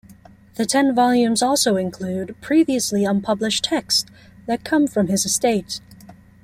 [0.55, 4.09] The ten volumes also include previously unpublished texts
[4.47, 5.79] that come from his estate.